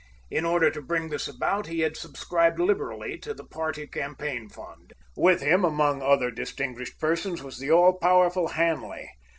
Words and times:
In 0.31 0.45
order 0.45 0.71
to 0.71 0.81
bring 0.81 1.09
this 1.09 1.27
about 1.27 1.67
he 1.67 1.81
had 1.81 1.95
subscribed 1.95 2.57
liberally 2.59 3.19
to 3.19 3.35
the 3.35 3.43
party 3.45 3.85
campaign 3.85 4.49
fund. 4.49 4.93
With 5.15 5.41
him, 5.41 5.63
among 5.63 6.01
other 6.01 6.31
distinguished 6.31 6.97
persons, 6.99 7.43
was 7.43 7.59
the 7.59 7.69
all 7.69 7.99
powerful 7.99 8.47
Hanley. 8.47 9.11